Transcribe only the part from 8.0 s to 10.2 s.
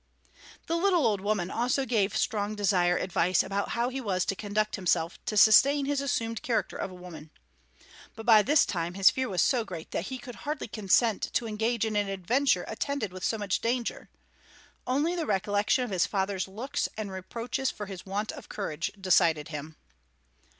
But by this time his fear was so great that he